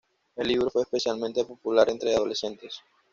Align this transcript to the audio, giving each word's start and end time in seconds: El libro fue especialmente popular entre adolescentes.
El 0.35 0.47
libro 0.47 0.71
fue 0.71 0.81
especialmente 0.81 1.45
popular 1.45 1.87
entre 1.91 2.15
adolescentes. 2.15 2.81